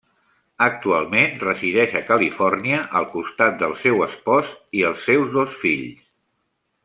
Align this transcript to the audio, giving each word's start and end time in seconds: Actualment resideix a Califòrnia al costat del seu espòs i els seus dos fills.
Actualment 0.67 1.35
resideix 1.43 1.91
a 1.99 2.01
Califòrnia 2.07 2.79
al 3.01 3.05
costat 3.13 3.59
del 3.61 3.77
seu 3.83 4.01
espòs 4.07 4.49
i 4.81 4.83
els 4.91 5.05
seus 5.11 5.29
dos 5.37 5.59
fills. 5.65 6.03